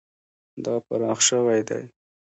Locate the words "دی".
1.67-1.83